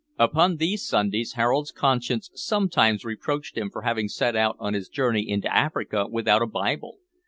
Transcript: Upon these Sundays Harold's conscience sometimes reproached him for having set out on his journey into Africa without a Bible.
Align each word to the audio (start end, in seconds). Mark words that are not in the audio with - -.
Upon 0.17 0.55
these 0.55 0.83
Sundays 0.83 1.33
Harold's 1.33 1.71
conscience 1.71 2.31
sometimes 2.33 3.05
reproached 3.05 3.55
him 3.55 3.69
for 3.69 3.83
having 3.83 4.07
set 4.09 4.35
out 4.35 4.55
on 4.57 4.73
his 4.73 4.89
journey 4.89 5.29
into 5.29 5.55
Africa 5.55 6.07
without 6.07 6.41
a 6.41 6.47
Bible. 6.47 6.97